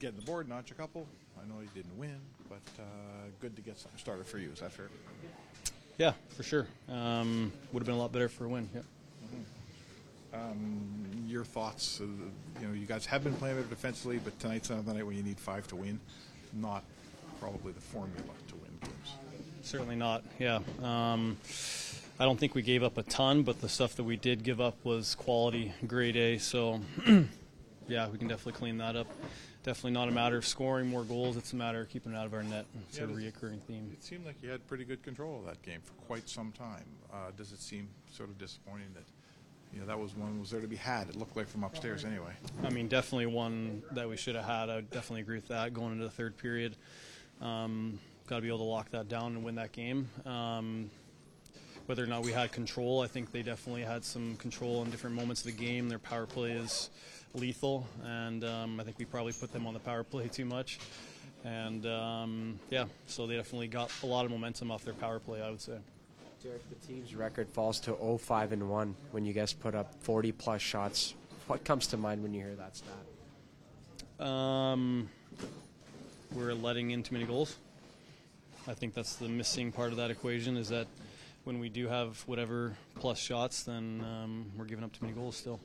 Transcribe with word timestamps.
getting 0.00 0.18
the 0.18 0.24
board, 0.24 0.48
notch 0.48 0.70
a 0.70 0.74
couple. 0.74 1.06
I 1.38 1.46
know 1.46 1.60
you 1.60 1.68
didn't 1.74 1.96
win, 1.96 2.18
but 2.48 2.62
uh, 2.78 2.82
good 3.40 3.54
to 3.56 3.62
get 3.62 3.78
something 3.78 3.98
started 3.98 4.26
for 4.26 4.38
you. 4.38 4.50
Is 4.50 4.60
that 4.60 4.72
fair? 4.72 4.88
Yeah, 5.98 6.12
for 6.30 6.42
sure. 6.42 6.66
Um, 6.88 7.52
would 7.72 7.80
have 7.80 7.86
been 7.86 7.94
a 7.94 7.98
lot 7.98 8.10
better 8.10 8.28
for 8.28 8.46
a 8.46 8.48
win. 8.48 8.68
Yeah. 8.74 8.80
Your 11.26 11.44
thoughts? 11.44 12.00
Uh, 12.00 12.06
you 12.60 12.66
know, 12.66 12.74
you 12.74 12.86
guys 12.86 13.06
have 13.06 13.22
been 13.22 13.34
playing 13.34 13.56
better 13.56 13.68
defensively, 13.68 14.18
but 14.18 14.38
tonight's 14.40 14.70
another 14.70 14.94
night 14.94 15.06
when 15.06 15.16
you 15.16 15.22
need 15.22 15.38
five 15.38 15.68
to 15.68 15.76
win. 15.76 16.00
Not 16.52 16.82
probably 17.38 17.72
the 17.72 17.80
formula 17.80 18.32
to 18.48 18.54
win 18.56 18.70
games. 18.80 19.14
Certainly 19.62 19.96
not. 19.96 20.24
Yeah. 20.40 20.58
Um, 20.82 21.36
I 22.18 22.24
don't 22.24 22.38
think 22.38 22.54
we 22.54 22.62
gave 22.62 22.82
up 22.82 22.98
a 22.98 23.02
ton, 23.04 23.42
but 23.42 23.60
the 23.60 23.68
stuff 23.68 23.94
that 23.96 24.04
we 24.04 24.16
did 24.16 24.42
give 24.42 24.60
up 24.60 24.74
was 24.84 25.14
quality, 25.14 25.72
grade 25.86 26.16
A. 26.16 26.38
So, 26.38 26.80
yeah, 27.90 28.08
we 28.08 28.18
can 28.18 28.28
definitely 28.28 28.58
clean 28.58 28.78
that 28.78 28.96
up. 28.96 29.06
Definitely 29.62 29.90
not 29.92 30.08
a 30.08 30.12
matter 30.12 30.36
of 30.38 30.46
scoring 30.46 30.86
more 30.88 31.02
goals. 31.04 31.36
It's 31.36 31.52
a 31.52 31.56
matter 31.56 31.82
of 31.82 31.88
keeping 31.90 32.12
it 32.12 32.16
out 32.16 32.24
of 32.26 32.32
our 32.32 32.42
net. 32.42 32.64
It's 32.88 32.96
Yeah, 32.98 33.04
a 33.04 33.06
does- 33.08 33.16
reoccurring 33.18 33.60
theme. 33.62 33.90
It 33.92 34.02
seemed 34.02 34.24
like 34.24 34.36
you 34.42 34.48
had 34.48 34.66
pretty 34.66 34.84
good 34.84 35.02
control 35.02 35.40
of 35.40 35.46
that 35.46 35.60
game 35.62 35.80
for 35.82 35.92
quite 36.06 36.28
some 36.28 36.52
time. 36.52 36.84
Uh, 37.12 37.30
does 37.36 37.52
it 37.52 37.58
seem 37.60 37.88
sort 38.10 38.30
of 38.30 38.38
disappointing 38.38 38.88
that 38.94 39.02
you 39.74 39.80
know 39.80 39.86
that 39.86 39.98
was 39.98 40.16
one 40.16 40.40
was 40.40 40.50
there 40.50 40.60
to 40.60 40.66
be 40.68 40.76
had? 40.76 41.08
It 41.10 41.16
looked 41.16 41.36
like 41.36 41.48
from 41.48 41.62
upstairs 41.64 42.04
anyway. 42.04 42.32
I 42.64 42.70
mean, 42.70 42.88
definitely 42.88 43.26
one 43.26 43.82
that 43.92 44.08
we 44.08 44.16
should 44.16 44.34
have 44.36 44.44
had. 44.46 44.70
I 44.70 44.80
definitely 44.80 45.20
agree 45.22 45.36
with 45.36 45.48
that 45.48 45.74
going 45.74 45.92
into 45.92 46.04
the 46.04 46.10
third 46.10 46.36
period. 46.36 46.76
Um, 47.40 47.98
Got 48.26 48.36
to 48.36 48.42
be 48.42 48.48
able 48.48 48.58
to 48.58 48.64
lock 48.64 48.90
that 48.92 49.08
down 49.08 49.34
and 49.34 49.42
win 49.44 49.56
that 49.56 49.72
game. 49.72 50.08
Um, 50.24 50.88
whether 51.90 52.04
or 52.04 52.06
not 52.06 52.22
we 52.22 52.30
had 52.30 52.52
control, 52.52 53.00
I 53.00 53.08
think 53.08 53.32
they 53.32 53.42
definitely 53.42 53.82
had 53.82 54.04
some 54.04 54.36
control 54.36 54.84
in 54.84 54.92
different 54.92 55.16
moments 55.16 55.40
of 55.40 55.46
the 55.46 55.64
game. 55.64 55.88
Their 55.88 55.98
power 55.98 56.24
play 56.24 56.52
is 56.52 56.88
lethal, 57.34 57.84
and 58.04 58.44
um, 58.44 58.78
I 58.78 58.84
think 58.84 58.96
we 58.96 59.04
probably 59.04 59.32
put 59.32 59.52
them 59.52 59.66
on 59.66 59.74
the 59.74 59.80
power 59.80 60.04
play 60.04 60.28
too 60.28 60.44
much. 60.44 60.78
And 61.42 61.84
um, 61.86 62.60
yeah, 62.70 62.84
so 63.08 63.26
they 63.26 63.34
definitely 63.34 63.66
got 63.66 63.90
a 64.04 64.06
lot 64.06 64.24
of 64.24 64.30
momentum 64.30 64.70
off 64.70 64.84
their 64.84 64.94
power 64.94 65.18
play, 65.18 65.42
I 65.42 65.50
would 65.50 65.60
say. 65.60 65.78
Derek, 66.40 66.62
the 66.70 66.86
team's 66.86 67.16
record 67.16 67.48
falls 67.48 67.80
to 67.80 67.94
0-5 67.94 68.52
and 68.52 68.70
1 68.70 68.94
when 69.10 69.24
you 69.24 69.32
guys 69.32 69.52
put 69.52 69.74
up 69.74 69.92
40 70.04 70.30
plus 70.30 70.62
shots. 70.62 71.14
What 71.48 71.64
comes 71.64 71.88
to 71.88 71.96
mind 71.96 72.22
when 72.22 72.32
you 72.32 72.40
hear 72.40 72.54
that 72.54 72.76
stat? 72.76 74.24
Um, 74.24 75.08
we're 76.36 76.54
letting 76.54 76.92
in 76.92 77.02
too 77.02 77.16
many 77.16 77.26
goals. 77.26 77.56
I 78.68 78.74
think 78.74 78.94
that's 78.94 79.16
the 79.16 79.28
missing 79.28 79.72
part 79.72 79.90
of 79.90 79.96
that 79.96 80.12
equation 80.12 80.56
is 80.56 80.68
that 80.68 80.86
when 81.50 81.58
we 81.58 81.68
do 81.68 81.88
have 81.88 82.22
whatever 82.28 82.76
plus 82.94 83.18
shots, 83.18 83.64
then 83.64 84.06
um, 84.06 84.52
we're 84.56 84.66
giving 84.66 84.84
up 84.84 84.92
too 84.92 85.04
many 85.04 85.12
goals 85.12 85.34
still. 85.34 85.58